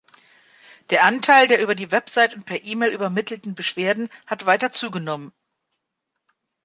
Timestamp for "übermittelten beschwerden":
2.91-4.09